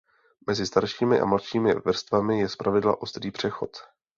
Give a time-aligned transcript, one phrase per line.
[0.47, 3.77] Mezi staršími a mladšími vrstvami je zpravidla ostrý přechod.